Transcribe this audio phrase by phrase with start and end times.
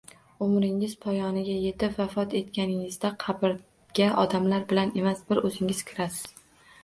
[0.43, 6.25] Umringiz poyoniga yetib, vafot etganingizda qabrga odamlar bilan emas, bir o‘zingiz kirasiz.